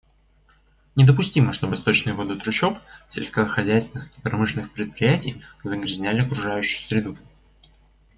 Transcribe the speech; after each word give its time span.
Недопустимо, 0.95 1.53
чтобы 1.53 1.77
сточные 1.77 2.15
воды 2.15 2.35
трущоб, 2.35 2.79
сельскохозяйственных 3.07 4.11
и 4.17 4.21
промышленных 4.21 4.71
предприятий 4.73 5.39
загрязняли 5.63 6.21
окружающую 6.21 6.81
среду. 6.87 7.19